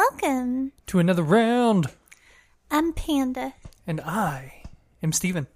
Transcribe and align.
Welcome. 0.00 0.72
to 0.88 0.98
another 0.98 1.22
round. 1.22 1.86
I'm 2.70 2.92
Panda. 2.92 3.54
And 3.86 3.98
I 4.02 4.64
am 5.02 5.10
Stephen. 5.10 5.46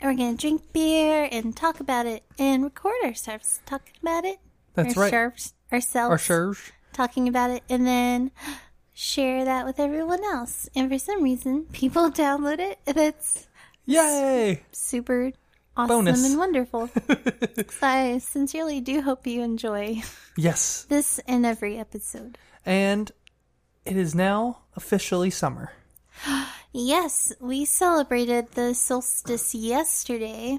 And 0.00 0.10
we're 0.10 0.16
going 0.16 0.34
to 0.34 0.40
drink 0.40 0.72
beer 0.72 1.28
and 1.30 1.54
talk 1.54 1.78
about 1.78 2.06
it 2.06 2.22
and 2.38 2.64
record 2.64 2.94
ourselves 3.04 3.60
talking 3.66 3.92
about 4.00 4.24
it. 4.24 4.38
That's 4.72 4.96
right. 4.96 5.12
Ourselves, 5.12 5.52
ourselves 5.70 6.72
talking 6.94 7.28
about 7.28 7.50
it 7.50 7.64
and 7.68 7.86
then 7.86 8.30
share 8.94 9.44
that 9.44 9.66
with 9.66 9.78
everyone 9.78 10.24
else. 10.24 10.70
And 10.74 10.90
for 10.90 10.98
some 10.98 11.22
reason, 11.22 11.66
people 11.66 12.10
download 12.10 12.60
it 12.60 12.78
and 12.86 12.96
it's 12.96 13.46
Yay! 13.84 14.62
super 14.72 15.32
awesome 15.76 15.88
Bonus. 16.06 16.24
and 16.24 16.38
wonderful. 16.38 16.88
so 17.08 17.86
I 17.86 18.16
sincerely 18.24 18.80
do 18.80 19.02
hope 19.02 19.26
you 19.26 19.42
enjoy 19.42 20.00
Yes. 20.34 20.86
this 20.88 21.20
and 21.28 21.44
every 21.44 21.76
episode. 21.76 22.38
And 22.64 23.12
it 23.86 23.96
is 23.96 24.14
now 24.14 24.58
officially 24.74 25.30
summer. 25.30 25.72
Yes, 26.72 27.32
we 27.40 27.64
celebrated 27.64 28.52
the 28.52 28.74
solstice 28.74 29.54
yesterday. 29.54 30.58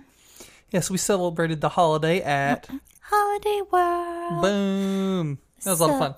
Yes, 0.71 0.89
we 0.89 0.97
celebrated 0.97 1.61
the 1.61 1.69
holiday 1.69 2.21
at 2.21 2.67
Holiday 3.01 3.61
World. 3.71 4.41
Boom. 4.41 5.39
That 5.63 5.71
was 5.71 5.79
a 5.79 5.85
lot 5.85 5.93
of 5.93 5.99
fun. 5.99 6.15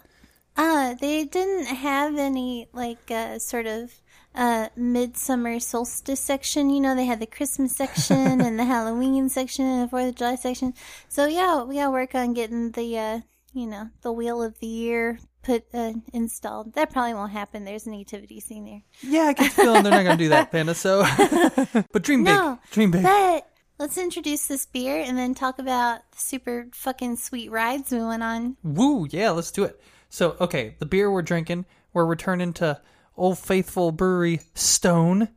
Uh, 0.56 0.94
they 0.94 1.26
didn't 1.26 1.66
have 1.66 2.18
any 2.18 2.68
like 2.74 3.12
uh, 3.12 3.40
sort 3.40 3.66
of 3.66 3.94
uh 4.36 4.70
midsummer 4.76 5.60
solstice 5.60 6.20
section. 6.20 6.70
You 6.70 6.82
know, 6.82 6.96
they 6.96 7.06
had 7.06 7.20
the 7.20 7.26
Christmas 7.26 7.76
section 7.76 8.42
and 8.42 8.60
the 8.60 8.66
Halloween 8.66 9.30
section 9.30 9.66
and 9.66 9.84
the 9.84 9.88
Fourth 9.88 10.10
of 10.10 10.16
July 10.16 10.36
section. 10.36 10.74
So 11.08 11.26
yeah, 11.26 11.64
we 11.64 11.76
gotta 11.76 11.92
work 11.92 12.16
on 12.16 12.34
getting 12.34 12.72
the 12.72 12.98
uh 12.98 13.20
you 13.54 13.68
know 13.68 13.90
the 14.02 14.12
wheel 14.12 14.42
of 14.42 14.60
the 14.60 14.68
year 14.68 15.20
put 15.42 15.66
uh, 15.74 15.94
installed. 16.14 16.74
That 16.74 16.92
probably 16.92 17.14
won't 17.14 17.32
happen. 17.32 17.64
There's 17.66 17.88
a 17.88 17.90
nativity 17.92 18.40
scene 18.40 18.66
there. 18.66 18.82
Yeah, 19.02 19.28
I 19.28 19.34
get 19.34 19.56
the 19.56 19.62
feeling 19.64 19.84
they're 19.84 19.92
not 19.92 20.04
going 20.04 20.18
to 20.18 20.24
do 20.24 20.30
that, 20.30 20.52
Panda. 20.52 20.76
So, 20.76 21.04
but 21.92 22.04
dream 22.04 22.24
big. 22.24 22.34
No, 22.36 22.60
dream 22.72 22.92
big. 22.92 23.04
But 23.04 23.50
let's 23.78 23.98
introduce 23.98 24.48
this 24.48 24.66
beer 24.66 24.98
and 25.00 25.18
then 25.18 25.34
talk 25.34 25.60
about 25.60 26.02
the 26.12 26.18
super 26.18 26.68
fucking 26.74 27.16
sweet 27.18 27.50
rides 27.52 27.92
we 27.92 28.04
went 28.04 28.24
on. 28.24 28.58
Woo, 28.64 29.08
yeah, 29.10 29.30
let's 29.32 29.52
do 29.52 29.64
it. 29.64 29.80
So, 30.10 30.36
okay, 30.42 30.76
the 30.80 30.86
beer 30.86 31.12
we're 31.12 31.22
drinking, 31.22 31.66
we're 31.94 32.06
returning 32.06 32.54
to 32.54 32.82
Old 33.16 33.38
Faithful 33.40 33.92
Brewery 33.92 34.42
Stone. 34.56 35.30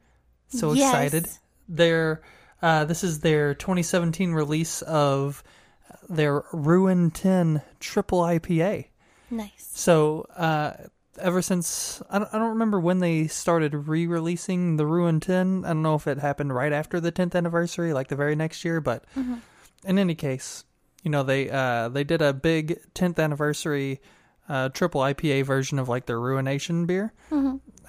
So 0.48 0.72
Yes. 0.72 0.92
excited. 0.94 1.28
Their 1.68 2.22
uh, 2.60 2.84
this 2.84 3.02
is 3.02 3.20
their 3.20 3.54
2017 3.54 4.32
release 4.32 4.82
of 4.82 5.42
their 6.08 6.42
RuinTen 6.52 7.62
Triple 7.80 8.20
IPA. 8.20 8.86
Nice. 9.32 9.70
So, 9.72 10.26
uh, 10.36 10.74
ever 11.18 11.40
since 11.40 12.02
I 12.10 12.18
don't, 12.18 12.28
I 12.34 12.38
don't 12.38 12.50
remember 12.50 12.78
when 12.78 12.98
they 12.98 13.28
started 13.28 13.74
re-releasing 13.88 14.76
the 14.76 14.84
RuinTen. 14.84 15.64
I 15.64 15.68
don't 15.68 15.82
know 15.82 15.94
if 15.94 16.06
it 16.06 16.18
happened 16.18 16.54
right 16.54 16.72
after 16.72 17.00
the 17.00 17.10
10th 17.10 17.34
anniversary, 17.34 17.94
like 17.94 18.08
the 18.08 18.16
very 18.16 18.36
next 18.36 18.62
year, 18.62 18.80
but 18.82 19.04
in 19.86 19.98
any 19.98 20.14
case, 20.14 20.64
you 21.02 21.10
know 21.10 21.22
they 21.22 21.48
uh, 21.50 21.88
they 21.88 22.04
did 22.04 22.20
a 22.20 22.34
big 22.34 22.78
10th 22.94 23.18
anniversary 23.18 24.00
uh, 24.50 24.68
triple 24.68 25.00
IPA 25.00 25.44
version 25.46 25.78
of 25.78 25.88
like 25.88 26.04
their 26.04 26.20
Ruination 26.20 26.84
beer, 26.84 27.14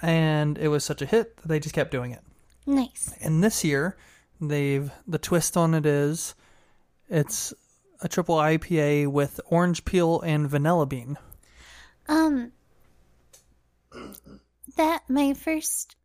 and 0.00 0.56
it 0.56 0.68
was 0.68 0.82
such 0.82 1.02
a 1.02 1.06
hit 1.06 1.36
that 1.36 1.48
they 1.48 1.60
just 1.60 1.74
kept 1.74 1.90
doing 1.90 2.12
it. 2.12 2.22
Nice. 2.66 3.14
And 3.20 3.44
this 3.44 3.62
year, 3.64 3.98
they've 4.40 4.90
the 5.06 5.18
twist 5.18 5.58
on 5.58 5.74
it 5.74 5.84
is 5.84 6.34
it's 7.10 7.52
a 8.00 8.08
triple 8.08 8.36
IPA 8.36 9.08
with 9.08 9.40
orange 9.46 9.84
peel 9.84 10.20
and 10.22 10.48
vanilla 10.48 10.86
bean. 10.86 11.18
Um, 12.08 12.52
that 14.76 15.02
my 15.08 15.34
first 15.34 15.96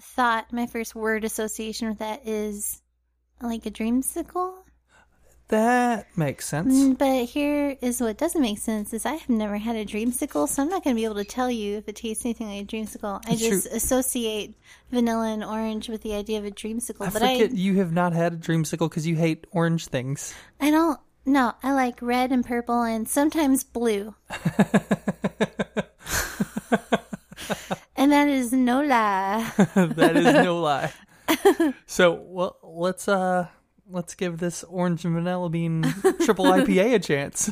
thought, 0.00 0.52
my 0.52 0.66
first 0.66 0.94
word 0.94 1.24
association 1.24 1.88
with 1.88 1.98
that 1.98 2.26
is 2.26 2.82
like 3.40 3.66
a 3.66 3.70
dreamsicle. 3.70 4.54
That 5.48 6.08
makes 6.16 6.44
sense. 6.48 6.74
Mm, 6.74 6.98
But 6.98 7.26
here 7.26 7.76
is 7.80 8.00
what 8.00 8.18
doesn't 8.18 8.40
make 8.42 8.58
sense: 8.58 8.92
is 8.92 9.06
I 9.06 9.12
have 9.14 9.28
never 9.28 9.58
had 9.58 9.76
a 9.76 9.84
dreamsicle, 9.84 10.48
so 10.48 10.62
I'm 10.62 10.68
not 10.68 10.82
going 10.82 10.96
to 10.96 11.00
be 11.00 11.04
able 11.04 11.14
to 11.16 11.24
tell 11.24 11.48
you 11.48 11.76
if 11.76 11.88
it 11.88 11.94
tastes 11.96 12.24
anything 12.24 12.48
like 12.48 12.64
a 12.64 12.66
dreamsicle. 12.66 13.22
I 13.24 13.32
It's 13.32 13.40
just 13.42 13.68
true. 13.68 13.76
associate 13.76 14.56
vanilla 14.90 15.28
and 15.28 15.44
orange 15.44 15.88
with 15.88 16.02
the 16.02 16.14
idea 16.14 16.40
of 16.40 16.44
a 16.46 16.50
dreamsicle. 16.50 17.02
I 17.02 17.10
but 17.10 17.22
forget 17.22 17.50
I, 17.52 17.54
you 17.54 17.76
have 17.76 17.92
not 17.92 18.12
had 18.12 18.32
a 18.32 18.36
dreamsicle 18.36 18.90
because 18.90 19.06
you 19.06 19.14
hate 19.14 19.46
orange 19.52 19.86
things. 19.86 20.34
I 20.60 20.72
don't. 20.72 20.98
No, 21.28 21.54
I 21.60 21.72
like 21.72 22.00
red 22.00 22.30
and 22.30 22.46
purple 22.46 22.82
and 22.82 23.08
sometimes 23.08 23.64
blue. 23.64 24.14
and 27.96 28.12
that 28.12 28.28
is 28.28 28.52
no 28.52 28.80
lie. 28.80 29.50
that 29.74 30.16
is 30.16 30.24
no 30.24 30.60
lie. 30.60 30.92
So, 31.86 32.12
well, 32.12 32.56
let's 32.62 33.08
uh 33.08 33.48
let's 33.90 34.14
give 34.14 34.38
this 34.38 34.62
orange 34.62 35.04
and 35.04 35.14
vanilla 35.14 35.50
bean 35.50 35.82
triple 36.22 36.44
IPA 36.44 36.94
a 36.94 36.98
chance. 37.00 37.50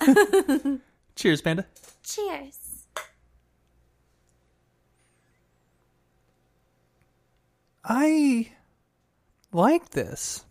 Cheers, 1.16 1.42
Panda. 1.42 1.66
Cheers. 2.04 2.86
I 7.84 8.52
like 9.52 9.90
this. 9.90 10.44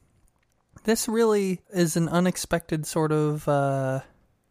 This 0.83 1.07
really 1.07 1.61
is 1.71 1.95
an 1.95 2.09
unexpected 2.09 2.85
sort 2.85 3.11
of 3.11 3.47
uh 3.47 4.01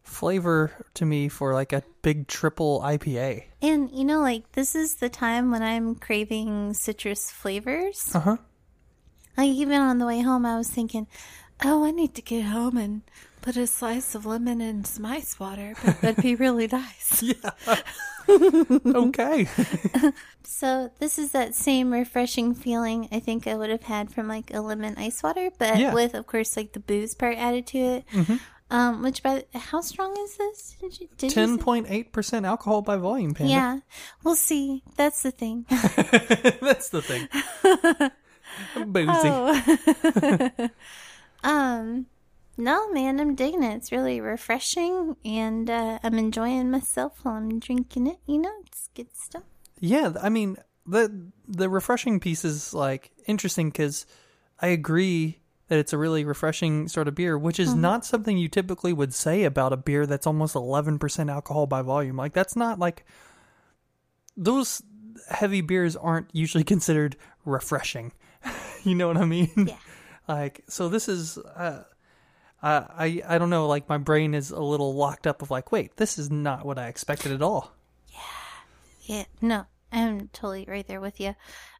flavor 0.03 0.71
to 0.93 1.05
me 1.05 1.29
for 1.29 1.53
like 1.53 1.73
a 1.73 1.83
big 2.01 2.27
triple 2.27 2.81
IPA. 2.81 3.45
And 3.61 3.89
you 3.91 4.03
know, 4.03 4.19
like 4.19 4.51
this 4.51 4.75
is 4.75 4.95
the 4.95 5.09
time 5.09 5.51
when 5.51 5.63
I'm 5.63 5.95
craving 5.95 6.73
citrus 6.73 7.31
flavors. 7.31 8.11
Uh-huh. 8.13 8.37
Like 9.37 9.49
even 9.49 9.81
on 9.81 9.97
the 9.97 10.05
way 10.05 10.21
home, 10.21 10.45
I 10.45 10.57
was 10.57 10.69
thinking, 10.69 11.07
"Oh, 11.63 11.85
I 11.85 11.91
need 11.91 12.13
to 12.15 12.21
get 12.21 12.45
home 12.45 12.77
and 12.77 13.01
put 13.43 13.55
a 13.57 13.67
slice 13.67 14.15
of 14.15 14.25
lemon 14.25 14.59
in 14.61 14.83
some 14.85 15.05
ice 15.05 15.39
water. 15.39 15.75
But 15.85 16.01
that'd 16.01 16.23
be 16.23 16.33
really 16.35 16.67
nice." 16.67 17.21
Yeah. 17.33 17.77
okay. 18.85 19.47
So 20.45 20.91
this 20.99 21.17
is 21.19 21.31
that 21.33 21.55
same 21.55 21.91
refreshing 21.91 22.53
feeling 22.55 23.09
I 23.11 23.19
think 23.19 23.47
I 23.47 23.55
would 23.55 23.69
have 23.69 23.83
had 23.83 24.11
from 24.11 24.27
like 24.29 24.53
a 24.53 24.61
lemon 24.61 24.95
ice 24.97 25.21
water, 25.23 25.49
but 25.57 25.77
Yeah. 25.77 25.93
with 25.93 26.13
of 26.13 26.25
course 26.27 26.55
like 26.55 26.71
the 26.73 26.79
booze 26.79 27.15
part 27.15 27.37
added 27.37 27.67
to 27.67 27.77
it. 27.77 28.05
Um, 28.71 29.01
which 29.03 29.23
by 29.23 29.43
how 29.53 29.81
strong 29.81 30.15
is 30.19 30.37
this? 30.37 30.75
Did 30.79 30.99
you, 31.01 31.07
did 31.17 31.31
you 31.31 31.35
Ten 31.35 31.57
point 31.57 31.87
eight 31.89 32.11
percent 32.13 32.45
alcohol 32.45 32.81
by 32.81 32.95
volume, 32.97 33.33
Panda. 33.33 33.51
Yeah, 33.51 33.79
we'll 34.23 34.35
see. 34.35 34.83
That's 34.95 35.21
the 35.23 35.31
thing. 35.31 35.65
That's 35.69 36.89
the 36.89 37.01
thing. 37.01 37.27
Boozy. 38.85 39.09
Oh. 39.09 40.69
um, 41.43 42.05
no, 42.57 42.89
man, 42.91 43.19
I'm 43.19 43.35
digging 43.35 43.63
it. 43.63 43.75
It's 43.75 43.91
really 43.91 44.21
refreshing, 44.21 45.15
and 45.25 45.69
uh, 45.69 45.99
I'm 46.03 46.17
enjoying 46.19 46.69
myself 46.69 47.19
while 47.23 47.35
I'm 47.35 47.59
drinking 47.59 48.07
it. 48.07 48.17
You 48.27 48.39
know, 48.39 48.53
it's 48.65 48.89
good 48.93 49.15
stuff. 49.15 49.43
Yeah, 49.79 50.13
I 50.21 50.29
mean 50.29 50.57
the 50.85 51.31
the 51.47 51.69
refreshing 51.69 52.19
piece 52.19 52.45
is 52.45 52.73
like 52.73 53.11
interesting 53.25 53.69
because 53.69 54.05
I 54.59 54.67
agree 54.67 55.39
that 55.67 55.79
it's 55.79 55.93
a 55.93 55.97
really 55.97 56.25
refreshing 56.25 56.87
sort 56.87 57.07
of 57.07 57.15
beer, 57.15 57.37
which 57.37 57.59
is 57.59 57.73
not 57.73 58.05
something 58.05 58.37
you 58.37 58.47
typically 58.47 58.93
would 58.93 59.13
say 59.13 59.43
about 59.43 59.73
a 59.73 59.77
beer 59.77 60.05
that's 60.05 60.27
almost 60.27 60.55
eleven 60.55 60.99
percent 60.99 61.29
alcohol 61.29 61.65
by 61.65 61.81
volume. 61.81 62.17
Like 62.17 62.33
that's 62.33 62.55
not 62.55 62.79
like 62.79 63.05
those 64.37 64.81
heavy 65.29 65.61
beers 65.61 65.95
aren't 65.95 66.29
usually 66.33 66.63
considered 66.73 67.15
refreshing. 67.45 68.11
you 68.83 68.93
know 68.93 69.07
what 69.07 69.17
I 69.17 69.25
mean? 69.25 69.51
Yeah. 69.55 69.77
Like 70.27 70.63
so, 70.67 70.87
this 70.87 71.09
is. 71.09 71.37
Uh, 71.37 71.83
uh, 72.63 72.85
I 72.97 73.21
I 73.27 73.37
don't 73.37 73.49
know. 73.49 73.67
Like 73.67 73.89
my 73.89 73.97
brain 73.97 74.33
is 74.33 74.49
a 74.49 74.61
little 74.61 74.95
locked 74.95 75.27
up 75.27 75.41
of 75.41 75.51
like, 75.51 75.71
wait, 75.71 75.97
this 75.97 76.17
is 76.17 76.31
not 76.31 76.65
what 76.65 76.79
I 76.79 76.87
expected 76.87 77.33
at 77.33 77.41
all. 77.41 77.73
Yeah, 78.07 78.19
yeah, 79.01 79.23
no, 79.41 79.65
I'm 79.91 80.29
totally 80.29 80.65
right 80.67 80.87
there 80.87 81.01
with 81.01 81.19
you. 81.19 81.35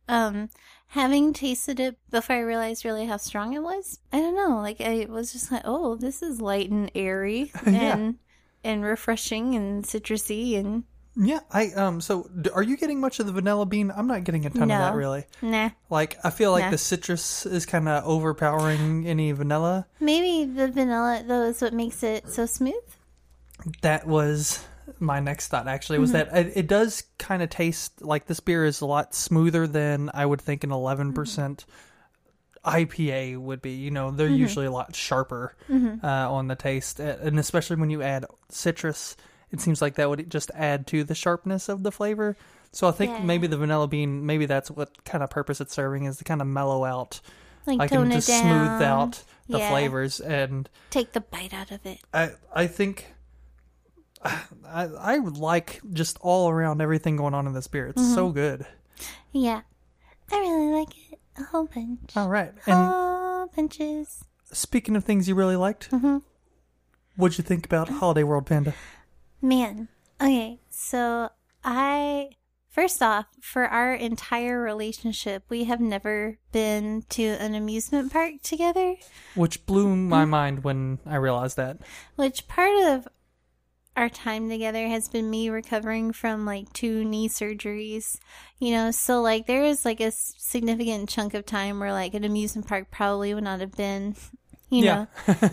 Um, 0.09 0.49
having 0.87 1.31
tasted 1.31 1.79
it 1.79 1.97
before 2.11 2.35
I 2.35 2.39
realized 2.41 2.83
really 2.83 3.05
how 3.05 3.15
strong 3.15 3.53
it 3.53 3.63
was, 3.63 3.99
I 4.11 4.19
don't 4.19 4.35
know. 4.35 4.57
Like 4.57 4.81
I 4.81 5.07
was 5.09 5.31
just 5.31 5.51
like, 5.51 5.61
oh, 5.63 5.95
this 5.95 6.21
is 6.21 6.41
light 6.41 6.69
and 6.69 6.91
airy 6.93 7.53
and 7.65 8.19
and 8.63 8.83
refreshing 8.83 9.55
and 9.55 9.85
citrusy 9.85 10.57
and 10.57 10.83
Yeah, 11.15 11.41
I 11.51 11.67
um. 11.73 12.01
So, 12.01 12.27
d- 12.41 12.49
are 12.49 12.63
you 12.63 12.75
getting 12.75 12.99
much 12.99 13.19
of 13.19 13.27
the 13.27 13.31
vanilla 13.31 13.65
bean? 13.67 13.91
I'm 13.95 14.07
not 14.07 14.23
getting 14.23 14.45
a 14.47 14.49
ton 14.49 14.63
of 14.63 14.69
that 14.69 14.95
really. 14.95 15.25
nah. 15.43 15.69
Like, 15.89 16.17
I 16.23 16.31
feel 16.31 16.51
like 16.51 16.63
Nah. 16.65 16.71
the 16.71 16.77
citrus 16.79 17.45
is 17.45 17.65
kind 17.67 17.87
of 17.87 18.03
overpowering 18.05 19.05
any 19.05 19.31
vanilla. 19.31 19.85
Maybe 19.99 20.51
the 20.51 20.69
vanilla 20.69 21.23
though 21.27 21.43
is 21.43 21.61
what 21.61 21.73
makes 21.73 22.01
it 22.01 22.29
so 22.29 22.45
smooth. 22.47 22.73
That 23.81 24.07
was 24.07 24.65
my 24.99 25.19
next 25.19 25.49
thought. 25.49 25.67
Actually, 25.67 25.99
was 25.99 26.11
Mm-hmm. 26.13 26.33
that 26.33 26.47
it, 26.47 26.53
it 26.57 26.67
does 26.67 27.03
kind 27.19 27.43
of 27.43 27.49
taste 27.51 28.01
like 28.01 28.25
this 28.25 28.39
beer 28.39 28.65
is 28.65 28.81
a 28.81 28.85
lot 28.87 29.13
smoother 29.13 29.67
than 29.67 30.09
I 30.15 30.25
would 30.25 30.41
think 30.41 30.63
an 30.63 30.71
11 30.71 31.13
percent 31.13 31.65
IPA 32.65 33.37
would 33.37 33.61
be. 33.61 33.71
You 33.73 33.91
know, 33.91 34.11
they're 34.11 34.27
Mm-hmm. 34.27 34.35
usually 34.37 34.65
a 34.65 34.71
lot 34.71 34.95
sharper 34.95 35.55
uh, 35.71 36.07
on 36.07 36.47
the 36.47 36.55
taste, 36.55 36.99
uh, 36.99 37.17
and 37.21 37.37
especially 37.39 37.75
when 37.75 37.89
you 37.89 38.01
add 38.01 38.25
citrus, 38.49 39.15
it 39.53 39.61
seems 39.61 39.81
like 39.81 39.95
that 39.95 40.09
would 40.09 40.29
just 40.29 40.51
add 40.53 40.85
to 40.87 41.03
the 41.05 41.15
sharpness 41.15 41.69
of 41.69 41.83
the 41.83 41.91
flavor. 41.91 42.35
So 42.71 42.87
I 42.87 42.91
think 42.91 43.11
Yeah. 43.11 43.23
maybe 43.23 43.47
the 43.47 43.55
vanilla 43.57 43.87
bean, 43.87 44.25
maybe 44.25 44.45
that's 44.47 44.69
what 44.71 45.05
kind 45.05 45.23
of 45.23 45.29
purpose 45.29 45.61
it's 45.61 45.73
serving 45.73 46.03
is 46.05 46.17
to 46.17 46.23
kind 46.25 46.41
of 46.41 46.47
mellow 46.47 46.83
out, 46.83 47.21
Like, 47.65 47.91
and 47.91 48.11
it 48.11 48.15
just 48.15 48.27
smooth 48.27 48.81
out 48.81 49.23
the 49.47 49.59
Yeah. 49.59 49.69
flavors. 49.69 50.19
And 50.19 50.67
Take 50.89 51.13
the 51.13 51.21
bite 51.21 51.53
out 51.53 51.71
of 51.71 51.85
it. 51.85 51.99
I 52.13 52.31
I 52.53 52.67
think 52.67 53.13
I 54.23 54.39
I 54.85 55.17
like 55.17 55.81
just 55.91 56.17
all 56.21 56.49
around 56.49 56.81
everything 56.81 57.15
going 57.17 57.33
on 57.33 57.45
in 57.47 57.53
this 57.53 57.67
beer. 57.67 57.87
It's 57.87 58.01
Mm-hmm. 58.01 58.13
so 58.15 58.29
good. 58.31 58.65
Yeah. 59.31 59.61
I 60.31 60.39
really 60.39 60.73
like 60.73 60.89
it. 61.11 61.19
A 61.37 61.43
whole 61.43 61.65
bunch. 61.65 62.15
All 62.15 62.29
right. 62.29 62.53
And 62.65 62.75
Whole 62.75 63.47
bunches. 63.55 64.23
speaking 64.51 64.95
of 64.95 65.03
things 65.03 65.27
you 65.27 65.35
really 65.35 65.55
liked, 65.55 65.91
Mm-hmm. 65.91 66.17
what'd 67.17 67.37
you 67.37 67.43
think 67.43 67.65
about 67.65 67.89
Holiday 67.89 68.23
World 68.23 68.45
Panda? 68.45 68.73
Man. 69.43 69.89
Okay, 70.21 70.59
so 70.69 71.29
I 71.63 72.29
first 72.69 73.03
off, 73.03 73.25
for 73.41 73.65
our 73.65 73.93
entire 73.93 74.61
relationship, 74.61 75.43
we 75.49 75.65
have 75.65 75.79
never 75.81 76.37
been 76.51 77.03
to 77.09 77.23
an 77.23 77.53
amusement 77.53 78.11
park 78.11 78.35
together, 78.41 78.95
Which 79.35 79.65
blew 79.65 79.85
Mm-hmm. 79.85 80.09
my 80.09 80.25
mind 80.25 80.63
when 80.63 80.99
I 81.05 81.17
realized 81.17 81.57
that. 81.57 81.77
which 82.15 82.47
part 82.47 82.73
of 82.85 83.07
our 83.95 84.09
time 84.09 84.49
together 84.49 84.87
has 84.87 85.07
been 85.09 85.29
me 85.29 85.49
recovering 85.49 86.13
from 86.13 86.45
like 86.45 86.71
two 86.73 87.03
knee 87.05 87.29
surgeries. 87.29 88.17
You 88.59 88.71
know, 88.71 88.91
so 88.91 89.21
like 89.21 89.45
there 89.45 89.63
is 89.63 89.83
like 89.85 89.99
a 89.99 90.11
significant 90.11 91.09
chunk 91.09 91.33
of 91.33 91.45
time 91.45 91.79
where 91.79 91.91
like 91.91 92.13
an 92.13 92.23
amusement 92.23 92.67
park 92.67 92.89
probably 92.91 93.33
would 93.33 93.43
not 93.43 93.59
have 93.59 93.73
been, 93.75 94.15
you 94.69 94.83
Yeah. 94.83 95.05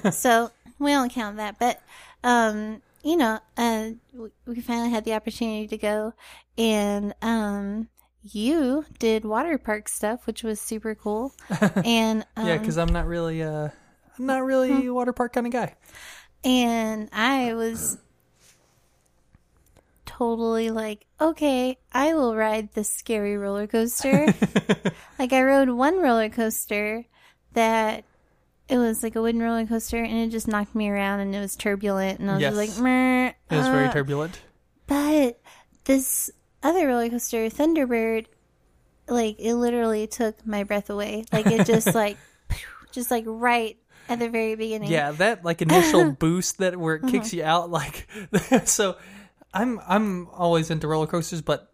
know. 0.05 0.11
so 0.13 0.53
we 0.79 0.93
don't 0.93 1.13
count 1.13 1.37
that, 1.39 1.59
but 1.59 1.83
um, 2.25 2.81
you 3.02 3.17
know, 3.17 3.38
uh, 3.56 3.91
we- 4.47 4.61
finally 4.61 4.91
had 4.91 5.05
the 5.05 5.14
opportunity 5.14 5.67
to 5.69 5.79
go, 5.79 6.12
and 6.58 7.14
um, 7.23 7.88
you 8.23 8.85
did 8.99 9.25
water 9.25 9.56
park 9.58 9.88
stuff, 9.88 10.26
which 10.26 10.43
was 10.43 10.61
super 10.61 10.94
cool, 10.94 11.32
and 11.85 12.26
um, 12.37 12.47
Yeah, 12.47 12.58
because 12.58 12.76
I'm 12.79 12.93
not 12.93 13.06
really 13.06 13.43
uh 13.43 13.69
I'm 14.19 14.26
not 14.26 14.44
really 14.44 14.82
Hmm. 14.82 14.88
a 14.88 14.94
water 14.94 15.12
park 15.12 15.32
kind 15.32 15.47
of 15.47 15.52
guy. 15.52 15.75
and 16.44 17.08
I 17.12 17.55
was 17.55 17.97
totally 20.06 20.70
like, 20.70 21.06
okay, 21.20 21.79
I 21.93 22.14
will 22.14 22.37
ride 22.37 22.73
this 22.75 22.91
scary 22.91 23.37
roller 23.37 23.67
coaster. 23.67 24.32
like 25.19 25.32
I 25.32 25.43
rode 25.43 25.70
one 25.70 26.00
roller 26.00 26.29
coaster 26.29 27.06
that 27.52 28.05
it 28.71 28.79
was 28.79 29.03
like 29.03 29.17
a 29.17 29.23
wooden 29.23 29.43
roller 29.43 29.67
coaster 29.67 30.03
and 30.03 30.17
it 30.19 30.29
just 30.31 30.47
knocked 30.49 30.75
me 30.75 30.89
around 30.89 31.21
and 31.21 31.35
it 31.35 31.41
was 31.41 31.57
turbulent 31.57 32.21
and 32.21 32.31
I 32.31 32.35
was 32.35 32.41
Yes. 32.43 32.55
like, 32.55 32.79
Meh, 32.79 33.29
It 33.51 33.57
was 33.57 33.67
very 33.69 33.87
uh." 33.89 33.93
turbulent. 33.93 34.41
But 34.87 35.41
this 35.85 36.31
other 36.63 36.87
roller 36.87 37.09
coaster, 37.11 37.47
Thunderbird, 37.49 38.27
like 39.09 39.37
it 39.41 39.55
literally 39.55 40.07
took 40.07 40.47
my 40.47 40.63
breath 40.65 40.89
away. 40.91 41.25
Like 41.33 41.47
it 41.47 41.67
just 41.67 41.95
like, 41.95 42.17
just 42.93 43.11
like 43.11 43.25
right 43.27 43.77
at 44.09 44.19
the 44.19 44.29
very 44.29 44.55
beginning. 44.55 44.91
Yeah, 44.91 45.11
that 45.13 45.45
like 45.45 45.63
initial 45.63 46.13
boost 46.19 46.59
that 46.59 46.77
where 46.77 46.97
it 46.97 47.07
kicks 47.09 47.33
you 47.33 47.43
out, 47.45 47.71
like 47.71 48.07
so. 48.65 48.97
I'm 49.53 49.81
I'm 49.85 50.29
always 50.29 50.71
into 50.71 50.87
roller 50.87 51.09
coasters, 51.09 51.43
but 51.43 51.70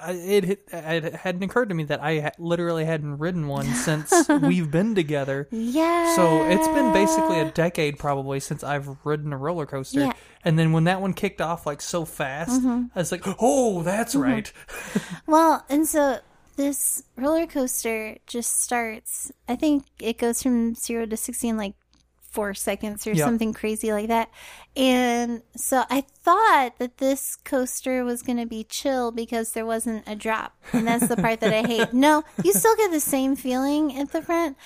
I, 0.00 0.12
it, 0.12 0.68
it 0.70 1.14
hadn't 1.14 1.42
occurred 1.42 1.68
to 1.68 1.74
me 1.74 1.84
that 1.84 2.02
I 2.02 2.20
ha- 2.20 2.30
literally 2.38 2.84
hadn't 2.84 3.18
ridden 3.18 3.48
one 3.48 3.66
since 3.74 4.12
we've 4.28 4.70
been 4.70 4.94
together. 4.94 5.48
Yeah. 5.50 6.14
So 6.16 6.44
it's 6.46 6.68
been 6.68 6.92
basically 6.92 7.40
a 7.40 7.50
decade 7.50 7.98
probably 7.98 8.40
since 8.40 8.62
I've 8.62 8.88
ridden 9.04 9.32
a 9.32 9.36
roller 9.36 9.66
coaster. 9.66 10.00
Yeah. 10.00 10.12
And 10.44 10.58
then 10.58 10.72
when 10.72 10.84
that 10.84 11.00
one 11.00 11.12
kicked 11.12 11.40
off 11.40 11.66
like 11.66 11.80
so 11.80 12.04
fast, 12.04 12.60
mm-hmm. 12.60 12.84
I 12.94 12.98
was 12.98 13.10
like, 13.10 13.24
"Oh, 13.40 13.82
that's 13.82 14.14
mm-hmm. 14.14 14.22
right." 14.22 14.52
Well, 15.26 15.64
and 15.68 15.86
so 15.86 16.20
this 16.56 17.02
roller 17.16 17.46
coaster 17.46 18.16
just 18.26 18.60
starts. 18.60 19.32
I 19.48 19.56
think 19.56 19.84
it 20.00 20.18
goes 20.18 20.42
from 20.42 20.74
zero 20.74 21.06
to 21.06 21.16
sixty 21.16 21.48
in 21.48 21.56
like 21.56 21.74
four 22.36 22.54
seconds 22.54 23.06
or 23.06 23.12
Yeah. 23.12 23.24
something 23.24 23.52
crazy 23.52 23.90
like 23.92 24.06
that. 24.08 24.30
And 24.76 25.42
so 25.56 25.82
I 25.90 26.02
thought 26.02 26.78
that 26.78 26.98
this 26.98 27.34
coaster 27.34 28.04
was 28.04 28.22
going 28.22 28.38
to 28.38 28.46
be 28.46 28.62
chill 28.62 29.10
because 29.10 29.52
there 29.52 29.66
wasn't 29.66 30.04
a 30.06 30.14
drop, 30.14 30.54
and 30.72 30.86
that's 30.86 31.08
the 31.08 31.16
part 31.16 31.40
that 31.40 31.52
I 31.52 31.66
hate. 31.72 31.92
No, 31.92 32.22
you 32.44 32.52
still 32.52 32.76
get 32.76 32.90
the 32.92 33.00
same 33.00 33.34
feeling 33.36 33.96
at 33.98 34.12
the 34.12 34.22
front. 34.22 34.56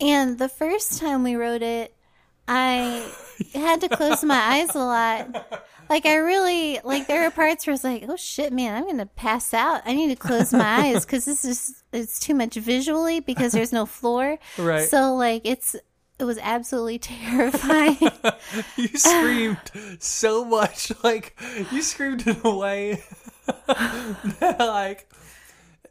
And 0.00 0.38
the 0.38 0.48
first 0.48 0.98
time 1.00 1.22
we 1.22 1.34
rode 1.36 1.62
it, 1.62 1.94
I 2.48 3.06
had 3.54 3.80
to 3.82 3.88
close 3.88 4.24
my 4.24 4.38
eyes 4.38 4.74
a 4.74 4.78
lot. 4.78 5.62
Like 5.90 6.04
I 6.06 6.16
really 6.16 6.80
like 6.84 7.06
there 7.06 7.24
are 7.26 7.30
parts 7.30 7.66
where 7.66 7.72
it's 7.74 7.82
like, 7.84 8.04
oh 8.08 8.16
shit, 8.16 8.52
man, 8.52 8.74
I'm 8.76 8.86
gonna 8.86 9.06
pass 9.06 9.52
out. 9.54 9.82
I 9.86 9.94
need 9.94 10.08
to 10.08 10.16
close 10.16 10.52
my 10.52 10.64
eyes 10.86 11.04
because 11.06 11.24
this 11.24 11.44
is 11.44 11.82
it's 11.92 12.20
too 12.20 12.34
much 12.34 12.54
visually 12.56 13.20
because 13.20 13.52
there's 13.52 13.72
no 13.72 13.86
floor. 13.86 14.38
Right. 14.58 14.88
So 14.88 15.14
like 15.14 15.42
it's 15.44 15.76
it 16.18 16.24
was 16.24 16.38
absolutely 16.38 16.98
terrifying. 17.08 17.96
You 18.76 18.88
screamed 18.88 19.70
so 19.98 20.44
much, 20.44 20.92
like 21.04 21.38
you 21.72 21.82
screamed 21.82 22.26
in 22.26 22.36
a 22.44 22.54
way 22.54 23.02
that, 23.66 24.56
like, 24.58 25.08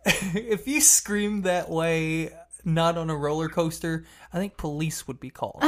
if 0.06 0.68
you 0.68 0.82
screamed 0.82 1.44
that 1.44 1.70
way, 1.70 2.32
not 2.64 2.98
on 2.98 3.10
a 3.10 3.16
roller 3.16 3.50
coaster, 3.50 4.06
I 4.34 4.38
think 4.38 4.58
police 4.58 5.08
would 5.08 5.20
be 5.20 5.30
called. 5.30 5.64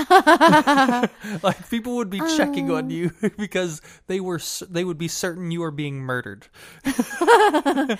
like 1.43 1.69
people 1.69 1.97
would 1.97 2.09
be 2.09 2.21
uh. 2.21 2.37
checking 2.37 2.71
on 2.71 2.89
you 2.89 3.11
because 3.37 3.81
they 4.07 4.19
were 4.19 4.39
they 4.69 4.83
would 4.83 4.97
be 4.97 5.07
certain 5.07 5.51
you 5.51 5.61
were 5.61 5.71
being 5.71 5.99
murdered. 5.99 6.47
I 6.83 7.97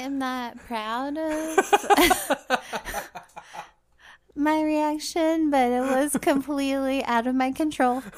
am 0.00 0.18
not 0.18 0.56
proud 0.66 1.18
of 1.18 1.58
my 4.36 4.62
reaction, 4.62 5.50
but 5.50 5.70
it 5.70 5.80
was 5.80 6.16
completely 6.22 7.04
out 7.04 7.26
of 7.26 7.34
my 7.34 7.52
control. 7.52 8.02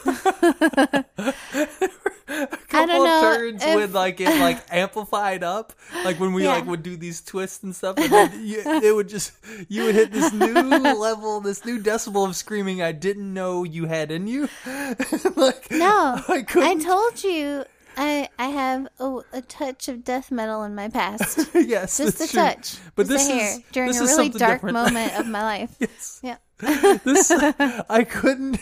Couple 2.68 2.86
don't 2.86 3.04
know 3.04 3.30
of 3.30 3.36
turns 3.36 3.62
if- 3.62 3.74
when 3.76 3.92
like 3.92 4.20
it 4.20 4.40
like 4.40 4.58
amplified 4.70 5.42
up, 5.44 5.72
like 6.04 6.18
when 6.18 6.32
we 6.32 6.42
Yeah. 6.44 6.54
like 6.54 6.66
would 6.66 6.82
do 6.82 6.96
these 6.96 7.20
twists 7.22 7.62
and 7.62 7.74
stuff, 7.74 7.96
and 7.98 8.46
you, 8.46 8.60
it 8.66 8.94
would 8.94 9.08
just 9.08 9.32
you 9.68 9.84
would 9.84 9.94
hit 9.94 10.10
this 10.12 10.32
new 10.32 10.52
level, 10.98 11.40
this 11.40 11.64
new 11.64 11.78
decibel 11.80 12.26
of 12.28 12.34
screaming 12.34 12.82
I 12.82 12.92
didn't 12.92 13.32
know 13.32 13.62
you 13.64 13.86
had 13.86 14.10
in 14.10 14.26
you. 14.26 14.48
like 15.36 15.70
No, 15.70 16.20
I 16.28 16.32
I 16.38 16.42
couldn't. 16.42 16.68
I 16.80 16.84
told 16.84 17.22
you 17.22 17.64
I 17.96 18.28
I 18.38 18.46
have 18.48 18.88
a, 18.98 19.20
a 19.32 19.43
touch 19.43 19.88
of 19.88 20.04
death 20.04 20.31
metal 20.31 20.62
in 20.64 20.75
my 20.75 20.88
past. 20.88 21.48
yes, 21.54 21.96
Just 21.98 22.20
a 22.20 22.28
true. 22.28 22.40
touch, 22.40 22.76
But 22.94 23.06
just 23.09 23.26
this 23.26 23.28
hair 23.28 23.50
is 23.59 23.62
during 23.73 23.92
this 23.92 24.00
a 24.00 24.04
really 24.16 24.28
dark 24.30 24.56
different. 24.61 24.75
moment 24.75 25.18
of 25.18 25.26
my 25.26 25.42
life. 25.61 25.75
yes. 25.80 26.21
Yeah. 26.23 26.37
this 26.59 27.30
I 27.30 28.04
couldn't 28.04 28.56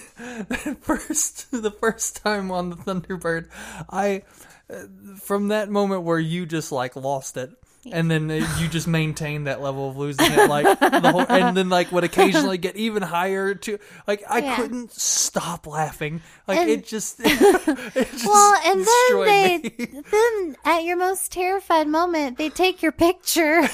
first 0.80 1.50
the 1.50 1.70
first 1.70 2.16
time 2.22 2.50
on 2.50 2.70
the 2.70 2.76
Thunderbird 2.76 3.48
I 3.88 4.22
uh, 4.68 4.82
from 5.20 5.48
that 5.48 5.68
moment 5.70 6.02
where 6.02 6.18
you 6.18 6.44
just 6.46 6.72
like 6.72 6.96
lost 6.96 7.36
it 7.36 7.50
and 7.92 8.10
then 8.10 8.30
uh, 8.30 8.34
you 8.58 8.68
just 8.68 8.86
maintain 8.86 9.44
that 9.44 9.60
level 9.60 9.90
of 9.90 9.96
losing 9.96 10.30
it 10.30 10.48
like 10.48 10.78
the 10.80 11.10
whole 11.12 11.26
and 11.28 11.56
then 11.56 11.68
like 11.68 11.92
would 11.92 12.04
occasionally 12.04 12.58
get 12.58 12.76
even 12.76 13.02
higher 13.02 13.54
to 13.54 13.78
like 14.06 14.22
I 14.28 14.38
Yeah. 14.38 14.56
couldn't 14.56 14.92
stop 14.92 15.66
laughing 15.66 16.22
like 16.48 16.58
And- 16.58 16.70
it 16.70 16.86
just 16.86 17.20
it 17.24 17.28
just 17.94 18.26
Well, 18.26 18.54
and 18.64 18.80
then 18.86 19.24
they 19.26 19.58
me. 19.58 20.02
then 20.10 20.56
at 20.64 20.84
your 20.84 20.96
most 20.96 21.32
terrified 21.32 21.88
moment, 21.88 22.38
they 22.38 22.48
take 22.50 22.82
your 22.82 22.92
picture. 22.92 23.68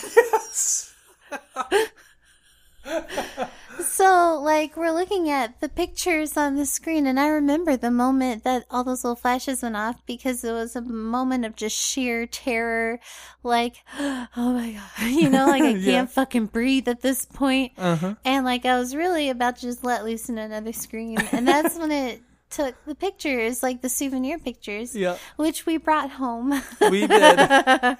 So, 3.78 4.40
like, 4.42 4.76
we're 4.76 4.90
looking 4.92 5.30
at 5.30 5.60
the 5.60 5.68
pictures 5.68 6.36
on 6.36 6.56
the 6.56 6.66
screen, 6.66 7.06
and 7.06 7.18
I 7.20 7.28
remember 7.28 7.76
the 7.76 7.90
moment 7.90 8.44
that 8.44 8.64
all 8.70 8.84
those 8.84 9.04
little 9.04 9.16
flashes 9.16 9.62
went 9.62 9.76
off 9.76 10.04
because 10.06 10.42
it 10.44 10.52
was 10.52 10.74
a 10.76 10.80
moment 10.80 11.44
of 11.44 11.56
just 11.56 11.76
sheer 11.76 12.26
terror. 12.26 12.98
Like, 13.42 13.76
oh 13.98 14.28
my 14.36 14.72
God, 14.72 15.06
you 15.10 15.30
know, 15.30 15.46
like 15.46 15.62
I 15.62 15.72
can't 15.72 15.82
Yeah. 15.82 16.06
fucking 16.06 16.46
breathe 16.46 16.88
at 16.88 17.00
this 17.02 17.24
point. 17.26 17.72
Uh-huh. 17.78 18.14
And, 18.24 18.44
like, 18.44 18.64
I 18.66 18.78
was 18.78 18.94
really 18.94 19.30
about 19.30 19.56
to 19.56 19.62
just 19.62 19.84
let 19.84 20.04
loose 20.04 20.28
in 20.28 20.38
another 20.38 20.72
scream. 20.72 21.18
And 21.32 21.46
that's 21.46 21.76
when 21.78 21.92
it 21.92 22.22
took 22.50 22.74
the 22.84 22.94
pictures, 22.94 23.62
like 23.62 23.80
the 23.82 23.88
souvenir 23.88 24.38
pictures, 24.38 24.94
Yeah. 24.96 25.16
which 25.36 25.66
we 25.66 25.76
brought 25.76 26.10
home. 26.10 26.50
we 26.90 27.06
did 27.06 27.38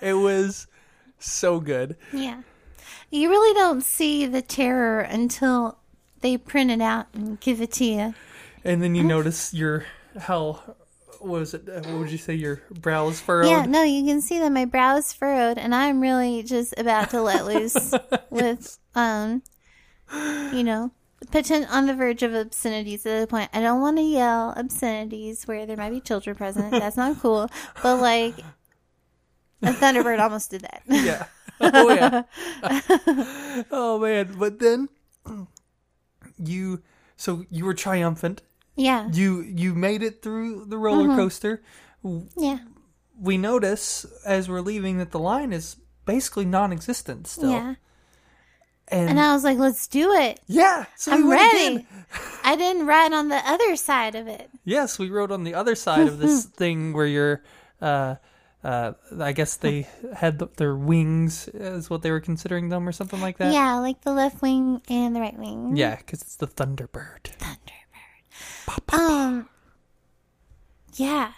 it 0.02 0.14
was 0.14 0.66
so 1.22 1.60
good 1.60 1.96
yeah. 2.14 2.40
You 3.11 3.29
really 3.29 3.55
don't 3.55 3.83
see 3.83 4.26
the 4.26 4.43
terror 4.43 5.00
until 5.00 5.79
they 6.21 6.37
print 6.37 6.71
it 6.71 6.81
out 6.81 7.07
and 7.12 7.40
give 7.40 7.61
it 7.61 7.73
to 7.73 7.85
you. 7.85 8.14
and 8.64 8.83
then 8.83 8.95
you 8.95 9.02
notice 9.02 9.52
your 9.55 9.85
how 10.19 10.61
what 11.19 11.40
was 11.40 11.55
it 11.55 11.69
uh, 11.69 11.81
what 11.83 11.99
would 11.99 12.11
you 12.11 12.19
say 12.19 12.35
your 12.35 12.62
brow 12.71 13.09
is 13.09 13.21
furrowed 13.21 13.49
Yeah, 13.50 13.64
no, 13.67 13.83
you 13.83 14.05
can 14.05 14.21
see 14.21 14.38
that 14.38 14.52
my 14.52 14.64
brow 14.64 14.97
is 14.97 15.12
furrowed, 15.12 15.59
and 15.59 15.75
I'm 15.75 16.00
really 16.00 16.43
just 16.43 16.75
about 16.79 17.11
to 17.11 17.21
let 17.23 17.45
loose 17.47 17.93
with, 18.31 18.79
um, 18.95 19.43
you 20.52 20.62
know, 20.64 20.93
potent 21.31 21.71
on 21.71 21.87
the 21.87 21.95
verge 21.95 22.23
of 22.23 22.35
obscenities 22.35 23.05
at 23.07 23.21
the 23.21 23.26
point. 23.26 23.50
I 23.52 23.61
don't 23.61 23.81
want 23.81 23.97
to 23.99 24.02
yell 24.02 24.55
obscenities 24.57 25.47
where 25.47 25.67
there 25.67 25.76
might 25.76 25.90
be 25.90 26.00
children 26.00 26.37
present. 26.37 26.71
That's 26.71 26.97
not 26.97 27.19
cool. 27.21 27.50
But 27.83 28.00
like, 28.00 28.35
A 29.62 29.73
Thunderbird 29.73 30.21
almost 30.21 30.50
did 30.50 30.62
that. 30.62 30.83
Yeah. 30.88 31.26
Oh 31.61 31.90
yeah. 31.95 32.23
oh 33.71 33.99
man. 33.99 34.35
But 34.38 34.59
then 34.59 34.88
you 36.38 36.83
so 37.17 37.45
you 37.50 37.64
were 37.64 37.75
triumphant. 37.75 38.43
Yeah. 38.76 39.09
You 39.12 39.40
you 39.43 39.75
made 39.75 40.02
it 40.02 40.23
through 40.23 40.67
the 40.67 40.79
roller 40.79 41.09
Mm-hmm. 41.09 41.17
coaster. 41.17 41.62
Yeah. 42.37 42.59
We 43.21 43.37
notice 43.37 44.07
as 44.25 44.49
we're 44.49 44.62
leaving 44.62 44.99
that 44.99 45.11
the 45.11 45.19
line 45.19 45.52
is 45.52 45.76
basically 46.07 46.47
non-existent 46.47 47.26
still. 47.26 47.50
Yeah. 47.50 47.75
And, 48.88 49.11
And 49.11 49.21
I 49.21 49.35
was 49.35 49.45
like, 49.45 49.59
let's 49.59 49.87
do 49.87 50.12
it. 50.14 50.40
yeah, 50.49 50.87
so 50.97 51.12
I'm 51.12 51.29
went 51.29 51.40
ready. 51.52 51.87
I 52.45 52.57
didn't 52.57 52.87
ride 52.87 53.12
on 53.12 53.29
the 53.29 53.37
other 53.49 53.76
side 53.76 54.17
of 54.17 54.26
it. 54.26 54.50
Yes, 54.64 54.99
we 54.99 55.11
rode 55.11 55.31
on 55.31 55.45
the 55.45 55.55
other 55.55 55.76
side 55.76 56.09
of 56.09 56.19
this 56.19 56.45
thing 56.57 56.93
where 56.93 57.07
you're. 57.07 57.43
Uh, 57.81 58.17
uh, 58.62 58.93
I 59.19 59.33
guess 59.33 59.57
they 59.57 59.88
had 60.14 60.38
the, 60.38 60.49
their 60.57 60.76
wings, 60.76 61.49
is 61.49 61.88
what 61.88 62.02
they 62.02 62.11
were 62.11 62.21
considering 62.21 62.69
them, 62.69 62.87
or 62.88 62.93
something 62.93 63.21
like 63.21 63.38
that. 63.38 63.52
Yeah, 63.52 63.76
like 63.76 64.02
the 64.02 64.12
left 64.12 64.43
wing 64.43 64.83
and 64.88 65.17
the 65.17 65.21
right 65.21 65.38
wing. 65.38 65.76
Yeah, 65.76 65.97
because 65.97 66.23
it's 66.23 66.37
the 66.37 66.47
Thunderbird. 66.47 67.23
Thunderbird. 67.38 68.99
Um. 68.99 69.49
Yeah. 70.95 71.33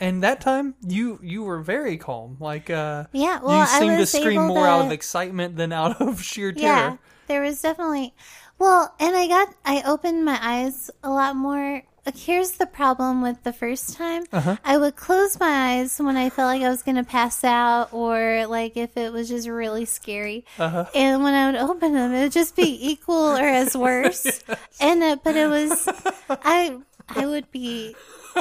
And 0.00 0.22
that 0.22 0.40
time, 0.40 0.74
you 0.86 1.18
you 1.22 1.42
were 1.42 1.60
very 1.60 1.96
calm. 1.96 2.36
Like, 2.38 2.70
uh, 2.70 3.04
Yeah. 3.12 3.40
Well, 3.42 3.60
you 3.60 3.66
seemed 3.66 3.92
I 3.92 3.96
to 3.98 4.06
scream 4.06 4.46
more 4.46 4.64
to, 4.64 4.70
out 4.70 4.86
of 4.86 4.92
excitement 4.92 5.56
than 5.56 5.72
out 5.72 6.00
of 6.00 6.22
sheer 6.30 6.52
terror. 6.52 6.66
Yeah. 6.66 6.82
terror. 6.82 6.98
There 7.26 7.40
was 7.42 7.60
definitely. 7.60 8.14
Well, 8.58 8.94
and 9.00 9.16
I 9.16 9.26
got 9.26 9.54
I 9.64 9.82
opened 9.84 10.24
my 10.24 10.38
eyes 10.40 10.90
a 11.02 11.10
lot 11.10 11.36
more. 11.36 11.82
Here's 12.16 12.52
the 12.52 12.66
problem 12.66 13.22
with 13.22 13.42
the 13.42 13.52
first 13.52 13.96
time. 13.96 14.24
Uh-huh. 14.32 14.56
I 14.64 14.78
would 14.78 14.96
close 14.96 15.38
my 15.38 15.78
eyes 15.78 15.98
when 15.98 16.16
I 16.16 16.30
felt 16.30 16.46
like 16.46 16.62
I 16.62 16.68
was 16.68 16.82
going 16.82 16.96
to 16.96 17.04
pass 17.04 17.44
out, 17.44 17.92
or 17.92 18.46
like 18.46 18.76
if 18.76 18.96
it 18.96 19.12
was 19.12 19.28
just 19.28 19.48
really 19.48 19.84
scary. 19.84 20.44
Uh-huh. 20.58 20.86
And 20.94 21.22
when 21.22 21.34
I 21.34 21.50
would 21.50 21.60
open 21.60 21.94
them, 21.94 22.12
it 22.12 22.22
would 22.22 22.32
just 22.32 22.56
be 22.56 22.90
equal 22.90 23.36
or 23.36 23.46
as 23.46 23.76
worse. 23.76 24.42
And 24.80 25.02
uh, 25.02 25.16
but 25.24 25.34
it 25.34 25.48
was, 25.48 25.88
I 26.30 26.78
I 27.08 27.26
would 27.26 27.50
be 27.50 27.94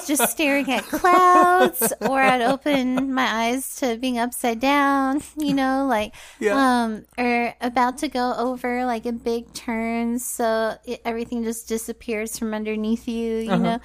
just 0.06 0.30
staring 0.30 0.72
at 0.72 0.84
clouds, 0.86 1.92
or 2.02 2.22
I'd 2.22 2.42
open 2.42 3.14
my 3.14 3.26
eyes 3.48 3.76
to 3.78 3.98
being 3.98 4.20
upside 4.20 4.60
down. 4.60 5.22
You 5.38 5.54
know, 5.54 5.86
like 5.88 6.14
Yeah. 6.40 6.54
um, 6.84 7.06
or 7.18 7.56
about 7.62 7.98
to 8.00 8.08
go 8.08 8.34
over 8.38 8.86
like 8.86 9.06
a 9.06 9.12
big 9.12 9.54
turn, 9.54 10.20
so 10.20 10.76
it, 10.86 11.02
everything 11.06 11.44
just 11.44 11.68
disappears 11.68 12.38
from 12.38 12.54
underneath 12.54 13.08
you. 13.08 13.38
You 13.38 13.52
Uh-huh. 13.52 13.64
know, 13.64 13.80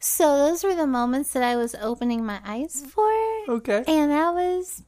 so 0.00 0.38
those 0.38 0.64
were 0.64 0.74
the 0.74 0.86
moments 0.86 1.32
that 1.32 1.42
I 1.42 1.56
was 1.56 1.74
opening 1.74 2.24
my 2.24 2.40
eyes 2.44 2.82
for. 2.88 3.10
Okay. 3.48 3.84
And 3.86 4.10
that 4.10 4.34
was 4.34 4.82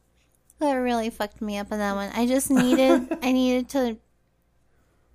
that 0.59 0.73
really 0.73 1.09
fucked 1.09 1.41
me 1.41 1.57
up 1.57 1.71
on 1.71 1.79
that 1.79 1.95
one. 1.95 2.11
I 2.13 2.25
just 2.27 2.49
needed 2.49 3.17
I 3.21 3.31
needed 3.31 3.69
to 3.69 3.97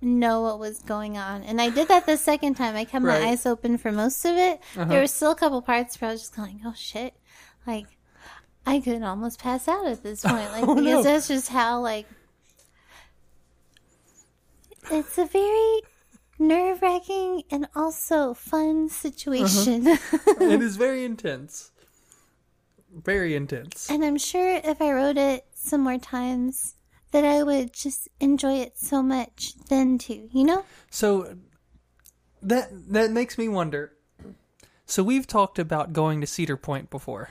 know 0.01 0.41
what 0.41 0.59
was 0.59 0.79
going 0.79 1.17
on. 1.17 1.43
And 1.43 1.59
I 1.61 1.69
did 1.69 1.87
that 1.87 2.05
the 2.05 2.17
second 2.17 2.55
time. 2.55 2.75
I 2.75 2.85
kept 2.85 3.03
Right. 3.03 3.21
my 3.21 3.29
eyes 3.29 3.45
open 3.45 3.77
for 3.77 3.91
most 3.91 4.23
of 4.25 4.35
it. 4.35 4.59
Uh-huh. 4.75 4.85
There 4.85 5.01
were 5.01 5.07
still 5.07 5.31
a 5.31 5.35
couple 5.35 5.61
parts 5.61 5.99
where 5.99 6.09
I 6.09 6.13
was 6.13 6.21
just 6.21 6.35
going, 6.35 6.61
Oh 6.65 6.73
shit. 6.75 7.13
Like 7.65 7.87
I 8.65 8.79
could 8.79 9.01
almost 9.01 9.39
pass 9.39 9.67
out 9.67 9.87
at 9.87 10.03
this 10.03 10.21
point. 10.23 10.51
Like 10.51 10.63
Oh, 10.67 10.75
because 10.75 10.83
no. 10.83 11.03
that's 11.03 11.27
just 11.27 11.49
how 11.49 11.79
like 11.81 12.05
it's 14.91 15.17
a 15.17 15.25
very 15.25 15.81
nerve 16.39 16.81
wracking 16.81 17.43
and 17.51 17.67
also 17.75 18.33
fun 18.33 18.89
situation. 18.89 19.87
Uh-huh. 19.87 20.17
it 20.41 20.61
is 20.61 20.77
very 20.77 21.03
intense. 21.03 21.71
Very 22.93 23.35
intense. 23.35 23.89
And 23.89 24.03
I'm 24.03 24.17
sure 24.17 24.55
if 24.63 24.81
I 24.81 24.91
wrote 24.91 25.17
it 25.17 25.45
some 25.53 25.81
more 25.81 25.97
times, 25.97 26.75
that 27.11 27.23
I 27.25 27.43
would 27.43 27.73
just 27.73 28.09
enjoy 28.19 28.55
it 28.59 28.77
so 28.77 29.01
much 29.01 29.53
then 29.69 29.97
too, 29.97 30.29
you 30.31 30.43
know? 30.43 30.65
So 30.89 31.37
that 32.41 32.69
that 32.91 33.11
makes 33.11 33.37
me 33.37 33.47
wonder. 33.47 33.93
So 34.85 35.03
we've 35.03 35.27
talked 35.27 35.59
about 35.59 35.91
going 35.93 36.21
to 36.21 36.27
Cedar 36.27 36.55
Point 36.57 36.89
before, 36.89 37.29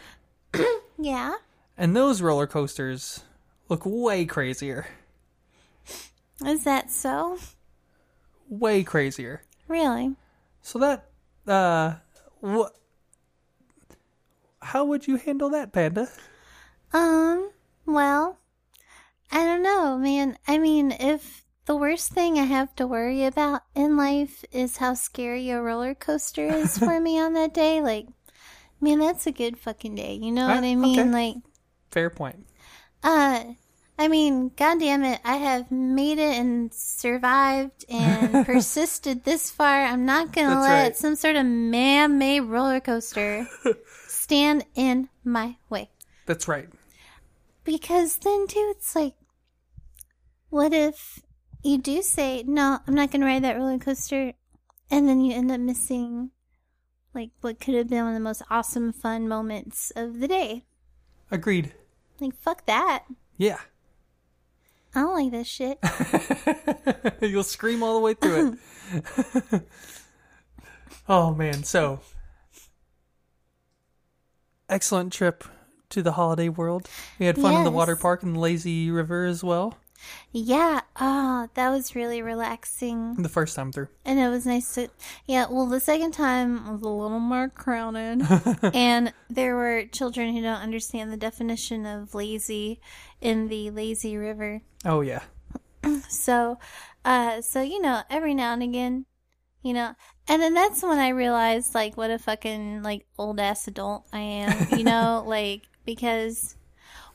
Yeah. 0.98 1.36
and 1.76 1.96
those 1.96 2.20
roller 2.20 2.46
coasters 2.46 3.22
look 3.68 3.82
way 3.84 4.24
crazier. 4.26 4.86
Is 6.44 6.64
that 6.64 6.90
so? 6.90 7.38
Way 8.48 8.82
crazier. 8.84 9.42
Really? 9.68 10.14
So 10.60 10.78
that 10.80 11.06
uh 11.46 11.94
what 12.40 12.76
how 14.60 14.84
would 14.84 15.06
you 15.06 15.16
handle 15.16 15.50
that, 15.50 15.72
Panda? 15.72 16.08
Um, 16.92 17.50
well, 17.86 18.38
I 19.30 19.44
don't 19.44 19.62
know, 19.62 19.96
man. 19.98 20.36
I 20.48 20.58
mean, 20.58 20.90
if 20.90 21.44
the 21.66 21.76
worst 21.76 22.10
thing 22.12 22.38
I 22.40 22.44
have 22.44 22.74
to 22.76 22.88
worry 22.88 23.24
about 23.24 23.62
in 23.74 23.96
life 23.96 24.44
is 24.50 24.78
how 24.78 24.94
scary 24.94 25.48
a 25.50 25.62
roller 25.62 25.94
coaster 25.94 26.50
is 26.50 26.76
for 26.78 27.00
me 27.00 27.20
on 27.20 27.34
that 27.34 27.54
day, 27.54 27.80
like, 27.80 28.08
man, 28.80 28.98
that's 29.00 29.26
a 29.26 29.32
good 29.32 29.58
fucking 29.58 29.96
day. 29.96 30.14
You 30.14 30.32
know 30.32 30.48
Ah, 30.48 30.54
what 30.54 30.64
I 30.64 30.74
mean? 30.76 31.10
okay. 31.10 31.12
Like, 31.12 31.36
Fair 31.90 32.10
point. 32.10 32.46
Uh, 33.02 33.54
I 33.98 34.08
mean, 34.08 34.50
goddamn 34.56 35.02
it, 35.04 35.20
I 35.24 35.36
have 35.36 35.70
made 35.70 36.18
it 36.18 36.36
and 36.38 36.72
survived 36.74 37.84
and 37.88 38.42
persisted 38.42 39.24
this 39.24 39.50
far. 39.50 39.82
I'm 39.84 40.04
not 40.04 40.32
gonna 40.32 40.60
That's 40.60 40.60
let 40.60 40.96
right. 40.96 40.96
some 40.96 41.16
sort 41.16 41.36
of 41.36 41.46
man-made 41.46 42.40
roller 42.40 42.80
coaster 42.80 43.48
stand 44.06 44.64
in 44.74 45.08
my 45.24 45.56
way. 45.70 45.90
That's 46.26 46.48
right. 46.48 46.68
Because 47.66 48.16
then, 48.18 48.46
too, 48.46 48.72
it's 48.76 48.94
like, 48.94 49.14
what 50.50 50.72
if 50.72 51.18
you 51.64 51.78
do 51.78 52.00
say, 52.00 52.44
no, 52.46 52.78
I'm 52.86 52.94
not 52.94 53.10
gonna 53.10 53.26
ride 53.26 53.42
that 53.42 53.56
roller 53.56 53.76
coaster, 53.76 54.34
and 54.88 55.08
then 55.08 55.20
you 55.20 55.34
end 55.34 55.50
up 55.50 55.58
missing, 55.58 56.30
like, 57.12 57.30
what 57.40 57.58
could 57.58 57.74
have 57.74 57.88
been 57.88 58.04
one 58.04 58.12
of 58.12 58.14
the 58.14 58.20
most 58.20 58.42
awesome, 58.50 58.92
fun 58.92 59.26
moments 59.26 59.90
of 59.96 60.20
the 60.20 60.28
day? 60.28 60.64
Agreed. 61.32 61.74
Like, 62.20 62.36
fuck 62.36 62.66
that. 62.66 63.04
Yeah. 63.36 63.58
I 64.94 65.00
don't 65.00 65.14
like 65.14 65.32
this 65.32 65.48
shit. 65.48 65.78
You'll 67.20 67.42
scream 67.42 67.82
all 67.82 67.94
the 67.94 68.00
way 68.00 68.14
through 68.14 68.58
it. 69.52 69.62
oh 71.08 71.34
man, 71.34 71.64
so 71.64 71.98
excellent 74.68 75.12
trip 75.12 75.42
to 75.90 76.02
the 76.02 76.12
holiday 76.12 76.48
world. 76.48 76.88
We 77.18 77.26
had 77.26 77.36
fun 77.36 77.54
in 77.54 77.64
the 77.64 77.70
water 77.70 77.96
park 77.96 78.22
and 78.22 78.36
the 78.36 78.40
lazy 78.40 78.90
river 78.90 79.24
as 79.24 79.42
well. 79.42 79.76
Yeah, 80.32 80.80
oh, 81.00 81.48
that 81.54 81.70
was 81.70 81.94
really 81.94 82.20
relaxing. 82.22 83.14
The 83.14 83.28
first 83.28 83.56
time 83.56 83.72
through. 83.72 83.88
And 84.04 84.18
it 84.18 84.28
was 84.28 84.46
nice 84.46 84.74
to, 84.74 84.88
yeah, 85.26 85.46
well, 85.50 85.66
the 85.66 85.80
second 85.80 86.12
time 86.12 86.72
was 86.72 86.82
a 86.82 86.88
little 86.88 87.18
more 87.18 87.48
crowded. 87.48 88.22
and 88.74 89.12
there 89.30 89.56
were 89.56 89.84
children 89.86 90.34
who 90.34 90.42
don't 90.42 90.60
understand 90.60 91.12
the 91.12 91.16
definition 91.16 91.86
of 91.86 92.14
lazy 92.14 92.80
in 93.20 93.48
the 93.48 93.70
lazy 93.70 94.16
river. 94.16 94.62
Oh 94.84 95.00
yeah. 95.00 95.22
So, 96.08 96.58
uh, 97.04 97.40
so, 97.42 97.62
you 97.62 97.80
know, 97.80 98.02
every 98.10 98.34
now 98.34 98.52
and 98.52 98.62
again, 98.62 99.06
you 99.62 99.72
know, 99.72 99.94
and 100.26 100.42
then 100.42 100.54
that's 100.54 100.82
when 100.82 100.98
I 100.98 101.10
realized, 101.10 101.74
like, 101.74 101.96
what 101.96 102.10
a 102.10 102.18
fucking, 102.18 102.82
like, 102.82 103.06
old 103.16 103.38
ass 103.38 103.68
adult 103.68 104.06
I 104.12 104.18
am, 104.18 104.78
you 104.78 104.82
know, 104.82 105.22
like, 105.26 105.62
because, 105.86 106.56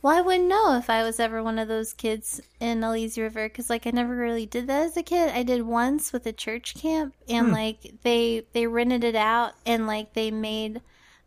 well, 0.01 0.17
I 0.17 0.21
wouldn't 0.21 0.49
know 0.49 0.77
if 0.77 0.89
I 0.89 1.03
was 1.03 1.19
ever 1.19 1.43
one 1.43 1.59
of 1.59 1.67
those 1.67 1.93
kids 1.93 2.41
in 2.59 2.83
a 2.83 2.89
lazy 2.89 3.21
river, 3.21 3.47
because, 3.47 3.69
like, 3.69 3.85
I 3.85 3.91
never 3.91 4.15
really 4.15 4.47
did 4.47 4.67
that 4.67 4.83
as 4.83 4.97
a 4.97 5.03
kid. 5.03 5.29
I 5.29 5.43
did 5.43 5.61
once 5.61 6.11
with 6.11 6.25
a 6.25 6.33
church 6.33 6.73
camp, 6.73 7.13
and, 7.29 7.47
hmm. 7.47 7.53
like, 7.53 7.95
they, 8.01 8.45
they 8.53 8.65
rented 8.65 9.03
it 9.03 9.15
out, 9.15 9.53
and, 9.65 9.85
like, 9.85 10.13
they 10.13 10.31
made 10.31 10.81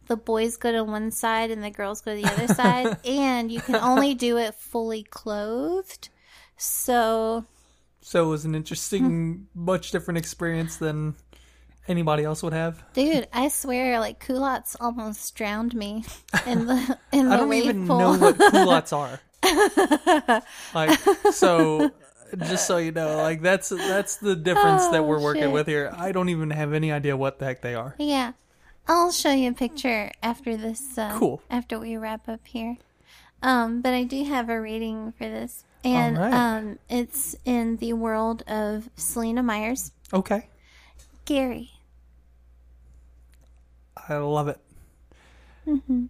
the 0.06 0.16
boys 0.16 0.56
go 0.56 0.72
to 0.72 0.84
one 0.84 1.10
side 1.10 1.50
and 1.50 1.62
the 1.62 1.70
girls 1.70 2.00
go 2.00 2.14
to 2.14 2.20
the 2.20 2.30
other 2.30 2.52
side, 2.52 2.98
and 3.04 3.50
you 3.50 3.60
can 3.60 3.76
only 3.76 4.14
do 4.14 4.36
it 4.38 4.54
fully 4.54 5.02
clothed. 5.02 6.08
So, 6.56 7.44
So 8.00 8.24
it 8.24 8.28
was 8.28 8.44
an 8.44 8.54
interesting, 8.54 9.48
hmm. 9.54 9.64
much 9.64 9.90
different 9.90 10.18
experience 10.18 10.76
than 10.76 11.14
anybody 11.88 12.24
else 12.24 12.42
would 12.42 12.52
have. 12.52 12.82
Dude, 12.92 13.28
I 13.32 13.48
swear, 13.48 13.98
like 14.00 14.18
culottes 14.24 14.76
almost 14.80 15.34
drowned 15.34 15.74
me 15.74 16.04
in 16.46 16.66
the 16.66 16.98
in 17.12 17.28
the 17.28 17.34
I 17.34 17.36
don't 17.38 17.48
wave 17.48 17.64
even 17.64 17.86
pool. 17.86 17.98
know 17.98 18.18
what 18.18 18.38
culottes 18.38 18.92
are. 18.92 19.20
like 20.74 20.98
so 21.32 21.90
just 22.38 22.66
so 22.66 22.78
you 22.78 22.92
know, 22.92 23.16
like 23.18 23.42
that's 23.42 23.68
that's 23.68 24.16
the 24.16 24.34
difference 24.34 24.86
that 24.88 25.00
Oh, 25.00 25.04
we're 25.04 25.20
working 25.20 25.42
shit. 25.44 25.52
with 25.52 25.66
here. 25.66 25.92
I 25.96 26.12
don't 26.12 26.28
even 26.30 26.50
have 26.50 26.72
any 26.72 26.90
idea 26.92 27.16
what 27.16 27.38
the 27.38 27.44
heck 27.44 27.60
they 27.62 27.74
are. 27.74 27.94
yeah, 27.98 28.32
I'll 28.88 29.12
show 29.12 29.30
you 29.32 29.50
a 29.50 29.54
picture 29.54 30.10
after 30.22 30.56
this. 30.56 30.96
Uh, 30.98 31.16
Cool. 31.18 31.42
After 31.50 31.78
we 31.78 31.96
wrap 31.96 32.28
up 32.28 32.40
here, 32.46 32.76
um, 33.42 33.82
but 33.82 33.92
I 33.92 34.04
do 34.04 34.24
have 34.24 34.48
a 34.48 34.60
reading 34.60 35.12
for 35.18 35.24
this, 35.24 35.64
and 35.84 36.16
right. 36.18 36.32
um, 36.32 36.78
it's 36.88 37.36
in 37.44 37.76
the 37.76 37.92
world 37.92 38.42
of 38.48 38.88
Selina 38.96 39.42
Meyer's, 39.42 39.92
Okay. 40.12 40.48
Gary. 41.26 41.70
I 43.96 44.16
love 44.16 44.48
it. 44.48 44.58
Mm-hmm. 45.66 46.06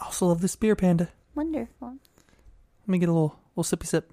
I 0.00 0.04
also 0.04 0.26
love 0.26 0.40
this 0.40 0.56
beer 0.56 0.76
panda. 0.76 1.08
Wonderful. 1.34 1.88
Let 1.88 2.88
me 2.88 2.98
get 2.98 3.08
a 3.08 3.12
little 3.12 3.38
little 3.56 3.76
sippy 3.76 3.86
sip. 3.86 4.12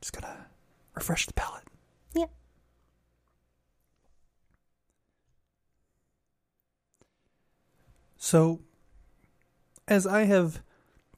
Just 0.00 0.12
gotta 0.12 0.46
refresh 0.94 1.26
the 1.26 1.32
palate. 1.32 1.64
Yep. 2.14 2.30
So, 8.16 8.60
as 9.86 10.06
I 10.06 10.24
have 10.24 10.62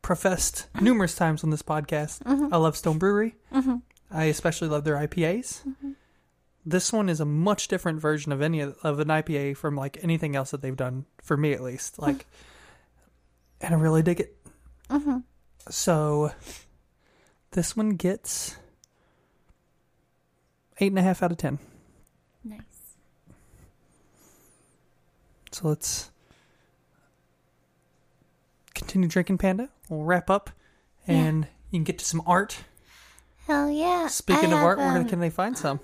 professed 0.03 0.67
numerous 0.81 1.15
times 1.15 1.45
on 1.45 1.51
this 1.51 1.63
podcast, 1.63 2.23
mm-hmm. 2.23 2.53
I 2.53 2.57
love 2.57 2.77
Stone 2.77 2.99
Brewery. 2.99 3.37
Mm-hmm. 3.53 3.77
I 4.11 4.25
especially 4.25 4.69
love 4.69 4.85
their 4.85 4.97
IPAs. 4.97 5.63
Mm-hmm. 5.67 5.93
This 6.71 6.93
one 6.93 7.09
is 7.09 7.21
a 7.21 7.25
much 7.25 7.67
different 7.67 8.01
version 8.01 8.31
of 8.31 8.41
any 8.41 8.61
of 8.61 9.01
an 9.01 9.09
IPA 9.09 9.57
from 9.57 9.75
like 9.75 9.99
anything 10.05 10.37
else 10.37 10.53
that 10.53 10.63
they've 10.63 10.77
done 10.77 11.05
for 11.21 11.37
me, 11.37 11.53
at 11.53 11.63
least. 11.63 11.99
Like, 11.99 12.27
and 13.61 13.75
I 13.75 13.77
really 13.77 14.03
dig 14.03 14.21
it. 14.21 14.37
So, 15.69 16.33
this 17.51 17.77
one 17.77 17.91
gets 17.91 18.57
eight 20.79 20.93
and 20.93 20.99
a 20.99 21.03
half 21.03 21.25
out 21.25 21.33
of 21.33 21.39
ten. 21.39 21.59
Nice. 22.45 22.61
So 25.51 25.69
let's 25.69 26.13
continue 28.75 29.09
drinking 29.09 29.39
Panda. 29.39 29.71
We'll 29.89 30.05
wrap 30.05 30.31
up, 30.31 30.51
and 31.09 31.49
you 31.71 31.79
can 31.79 31.85
get 31.85 31.99
to 31.99 32.05
some 32.05 32.23
art. 32.27 32.59
Hell 33.49 33.69
yeah. 33.69 34.07
Speaking 34.07 34.53
I 34.53 34.59
of 34.59 34.65
art, 34.65 34.79
have, 34.79 34.93
where 34.93 35.03
um, 35.03 35.09
can 35.09 35.19
they 35.19 35.31
find 35.31 35.59
some? 35.59 35.81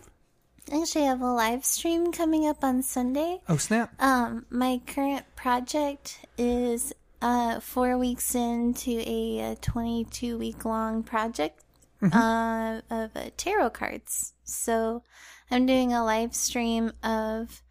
Actually, 0.72 1.04
have 1.04 1.20
a 1.20 1.32
live 1.32 1.64
stream 1.64 2.10
coming 2.12 2.46
up 2.46 2.64
on 2.64 2.82
Sunday. 2.82 3.40
Oh 3.48 3.56
snap! 3.56 3.94
Um, 4.02 4.46
my 4.50 4.80
current 4.86 5.24
project 5.36 6.26
is 6.36 6.92
uh 7.22 7.60
four 7.60 7.96
weeks 7.96 8.34
into 8.34 9.02
a, 9.06 9.52
uh 9.52 9.54
22 9.60 10.36
week 10.36 10.64
long 10.64 11.02
project 11.02 11.62
uh, 12.02 12.80
of 12.90 13.16
uh, 13.16 13.30
tarot 13.36 13.70
cards. 13.70 14.34
So 14.44 15.02
I'm 15.50 15.66
doing 15.66 15.92
a 15.92 16.04
live 16.04 16.34
stream 16.34 16.92
of 17.02 17.62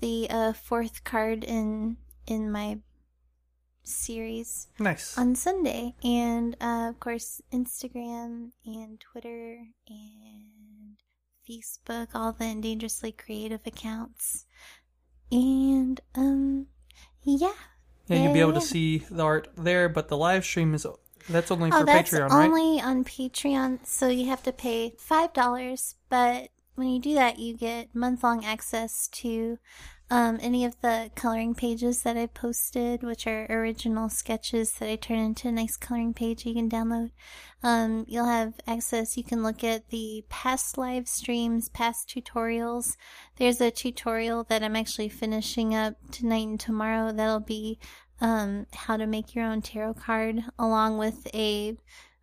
the 0.00 0.26
uh, 0.28 0.52
fourth 0.52 1.04
card 1.04 1.44
in 1.44 1.96
in 2.26 2.50
my 2.50 2.78
series 3.84 4.68
Nice. 4.78 5.16
on 5.16 5.34
Sunday, 5.36 5.94
and 6.02 6.56
uh, 6.60 6.88
of 6.90 7.00
course 7.00 7.40
Instagram 7.52 8.50
and 8.66 9.00
Twitter 9.00 9.58
and 9.88 10.96
Facebook, 11.48 12.08
all 12.14 12.32
the 12.32 12.54
dangerously 12.60 13.12
creative 13.12 13.60
accounts, 13.66 14.46
and 15.30 16.00
um, 16.14 16.66
yeah. 17.22 17.52
Yeah, 18.08 18.24
you'll 18.24 18.32
be 18.32 18.40
able 18.40 18.52
to 18.54 18.60
see 18.60 18.98
the 19.10 19.22
art 19.22 19.48
there, 19.56 19.88
but 19.88 20.08
the 20.08 20.16
live 20.16 20.44
stream 20.44 20.74
is 20.74 20.86
that's 21.28 21.50
only 21.50 21.70
for 21.70 21.78
Oh, 21.78 21.84
that's 21.84 22.10
Patreon, 22.10 22.30
right? 22.30 22.48
only 22.48 22.80
on 22.80 23.04
Patreon, 23.04 23.86
so 23.86 24.08
you 24.08 24.26
have 24.26 24.42
to 24.42 24.52
pay 24.52 24.94
five 24.98 25.32
dollars. 25.32 25.94
But 26.08 26.48
when 26.74 26.88
you 26.88 27.00
do 27.00 27.14
that, 27.14 27.38
you 27.38 27.56
get 27.56 27.94
month 27.94 28.22
long 28.22 28.44
access 28.44 29.08
to 29.08 29.58
um, 30.12 30.38
any 30.42 30.66
of 30.66 30.78
the 30.82 31.10
coloring 31.14 31.54
pages 31.54 32.02
that 32.02 32.18
I 32.18 32.26
posted, 32.26 33.02
which 33.02 33.26
are 33.26 33.46
original 33.48 34.10
sketches 34.10 34.72
that 34.72 34.90
I 34.90 34.96
turn 34.96 35.18
into 35.18 35.48
a 35.48 35.52
nice 35.52 35.78
coloring 35.78 36.12
page 36.12 36.44
you 36.44 36.52
can 36.52 36.68
download. 36.68 37.12
Um, 37.62 38.04
you'll 38.06 38.26
have 38.26 38.60
access. 38.66 39.16
You 39.16 39.24
can 39.24 39.42
look 39.42 39.64
at 39.64 39.88
the 39.88 40.22
past 40.28 40.76
live 40.76 41.08
streams, 41.08 41.70
past 41.70 42.10
tutorials. 42.10 42.98
There's 43.36 43.62
a 43.62 43.70
tutorial 43.70 44.44
that 44.50 44.62
I'm 44.62 44.76
actually 44.76 45.08
finishing 45.08 45.74
up 45.74 45.94
tonight 46.10 46.46
and 46.46 46.60
tomorrow. 46.60 47.10
That'll 47.10 47.40
be 47.40 47.78
um, 48.20 48.66
how 48.74 48.98
to 48.98 49.06
make 49.06 49.34
your 49.34 49.46
own 49.46 49.62
tarot 49.62 49.94
card, 49.94 50.44
along 50.58 50.98
with 50.98 51.26
a 51.32 51.78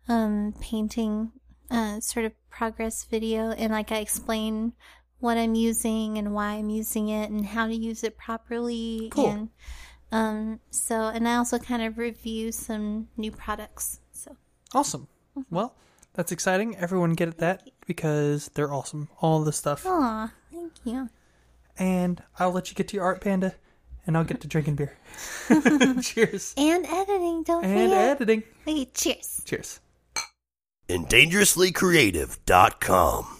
um, 0.06 0.54
painting 0.60 1.32
uh, 1.72 1.98
sort 1.98 2.24
of 2.24 2.34
progress 2.50 3.02
video. 3.02 3.50
And 3.50 3.72
like 3.72 3.90
I 3.90 3.96
explain 3.96 4.74
what 5.20 5.36
I'm 5.38 5.54
using 5.54 6.18
and 6.18 6.34
why 6.34 6.54
I'm 6.54 6.68
using 6.70 7.08
it 7.08 7.30
and 7.30 7.46
how 7.46 7.66
to 7.68 7.74
use 7.74 8.02
it 8.04 8.16
properly. 8.18 9.08
Cool. 9.12 9.30
And 9.30 9.48
um, 10.12 10.60
so, 10.70 11.08
and 11.08 11.28
I 11.28 11.36
also 11.36 11.58
kind 11.58 11.82
of 11.82 11.96
review 11.98 12.50
some 12.52 13.08
new 13.16 13.30
products. 13.30 14.00
So, 14.12 14.36
Awesome. 14.74 15.06
Well, 15.50 15.74
that's 16.14 16.32
exciting. 16.32 16.76
Everyone 16.76 17.12
get 17.14 17.28
at 17.28 17.38
that 17.38 17.70
because 17.86 18.50
they're 18.54 18.72
awesome. 18.72 19.08
All 19.20 19.42
the 19.44 19.52
stuff. 19.52 19.84
aw, 19.86 20.32
thank 20.52 20.72
you. 20.84 21.08
And 21.78 22.22
I'll 22.38 22.50
let 22.52 22.68
you 22.70 22.74
get 22.74 22.88
to 22.88 22.96
your 22.96 23.04
art, 23.04 23.20
Panda, 23.20 23.54
and 24.06 24.16
I'll 24.16 24.24
get 24.24 24.40
to 24.42 24.48
drinking 24.48 24.74
beer. 24.76 24.96
cheers. 26.02 26.54
And 26.56 26.84
editing, 26.86 27.42
don't 27.44 27.64
And 27.64 27.90
forget. 27.90 28.08
editing. 28.20 28.42
Okay, 28.66 28.86
cheers. 28.92 29.42
Cheers. 29.44 29.80
and 30.88 31.06
dangerouslycreative.com. 31.06 33.36